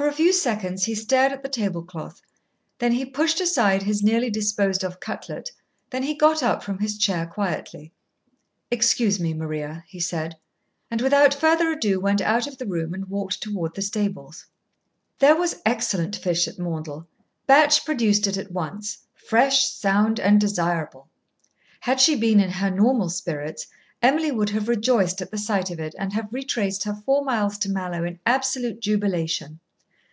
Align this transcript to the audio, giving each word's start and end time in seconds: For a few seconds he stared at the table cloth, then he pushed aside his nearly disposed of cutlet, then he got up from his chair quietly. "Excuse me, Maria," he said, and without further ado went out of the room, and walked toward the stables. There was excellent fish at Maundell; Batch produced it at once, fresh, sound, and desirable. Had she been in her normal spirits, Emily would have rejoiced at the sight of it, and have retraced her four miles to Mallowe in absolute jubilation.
For 0.00 0.06
a 0.06 0.12
few 0.12 0.34
seconds 0.34 0.84
he 0.84 0.94
stared 0.94 1.32
at 1.32 1.42
the 1.42 1.48
table 1.48 1.82
cloth, 1.82 2.20
then 2.80 2.92
he 2.92 3.06
pushed 3.06 3.40
aside 3.40 3.82
his 3.84 4.02
nearly 4.02 4.28
disposed 4.28 4.84
of 4.84 5.00
cutlet, 5.00 5.50
then 5.88 6.02
he 6.02 6.12
got 6.14 6.42
up 6.42 6.62
from 6.62 6.78
his 6.80 6.98
chair 6.98 7.24
quietly. 7.24 7.94
"Excuse 8.70 9.18
me, 9.18 9.32
Maria," 9.32 9.84
he 9.88 9.98
said, 9.98 10.36
and 10.90 11.00
without 11.00 11.32
further 11.32 11.70
ado 11.70 11.98
went 11.98 12.20
out 12.20 12.46
of 12.46 12.58
the 12.58 12.66
room, 12.66 12.92
and 12.92 13.06
walked 13.08 13.40
toward 13.40 13.74
the 13.74 13.80
stables. 13.80 14.44
There 15.18 15.34
was 15.34 15.62
excellent 15.64 16.14
fish 16.14 16.46
at 16.46 16.58
Maundell; 16.58 17.06
Batch 17.46 17.86
produced 17.86 18.26
it 18.26 18.36
at 18.36 18.52
once, 18.52 18.98
fresh, 19.14 19.66
sound, 19.66 20.20
and 20.20 20.38
desirable. 20.38 21.08
Had 21.80 22.02
she 22.02 22.16
been 22.16 22.38
in 22.38 22.50
her 22.50 22.68
normal 22.70 23.08
spirits, 23.08 23.66
Emily 24.02 24.30
would 24.30 24.50
have 24.50 24.68
rejoiced 24.68 25.22
at 25.22 25.30
the 25.30 25.38
sight 25.38 25.70
of 25.70 25.80
it, 25.80 25.94
and 25.98 26.12
have 26.12 26.34
retraced 26.34 26.84
her 26.84 27.00
four 27.06 27.24
miles 27.24 27.56
to 27.56 27.70
Mallowe 27.70 28.04
in 28.04 28.20
absolute 28.26 28.80
jubilation. 28.80 29.58